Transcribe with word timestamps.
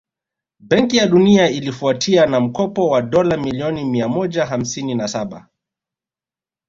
Benki 0.59 0.97
ya 0.97 1.07
Dunia 1.07 1.49
ilifuatia 1.49 2.25
na 2.25 2.39
mkopo 2.39 2.89
wa 2.89 3.01
dola 3.01 3.37
milioni 3.37 3.85
miamoja 3.85 4.45
hamsini 4.45 4.95
na 4.95 5.07
Saba 5.07 5.47